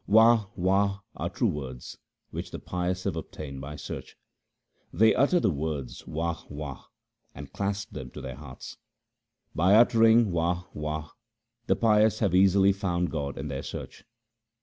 Wah! 0.07 0.47
Wah! 0.55 1.01
are 1.15 1.29
true 1.29 1.47
words 1.47 1.95
which 2.31 2.49
the 2.49 2.57
pious 2.57 3.03
have 3.03 3.15
ob 3.15 3.29
tained 3.29 3.59
by 3.61 3.75
search: 3.75 4.17
They 4.91 5.13
utter 5.13 5.39
the 5.39 5.51
words 5.51 6.07
Wah! 6.07 6.41
Wah! 6.49 6.85
and 7.35 7.53
clasp 7.53 7.91
them 7.91 8.09
to 8.09 8.21
their 8.21 8.33
hearts. 8.37 8.77
By 9.53 9.75
uttering 9.75 10.31
Wah! 10.31 10.63
Wah! 10.73 11.11
the 11.67 11.75
pious 11.75 12.17
have 12.17 12.33
easily 12.33 12.71
found 12.73 13.11
God 13.11 13.37
in 13.37 13.47
their 13.47 13.61
search. 13.61 14.03